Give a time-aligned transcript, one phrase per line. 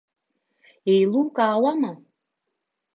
[0.91, 1.91] Иеилукаауама.